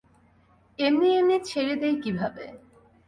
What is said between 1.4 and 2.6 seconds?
ছেড়ে দিই কীভাবে?